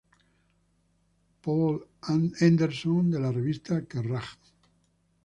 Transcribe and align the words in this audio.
Paul 1.47 1.77
Henderson 2.39 3.11
de 3.13 3.19
la 3.21 3.31
revista 3.37 3.79
"Kerrang! 3.93 4.33